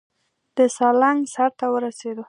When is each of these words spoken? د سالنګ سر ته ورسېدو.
د 0.55 0.59
سالنګ 0.75 1.21
سر 1.33 1.49
ته 1.59 1.65
ورسېدو. 1.73 2.19